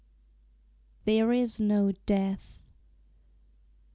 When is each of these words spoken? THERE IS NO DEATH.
THERE 1.05 1.31
IS 1.31 1.59
NO 1.59 1.91
DEATH. 2.07 2.57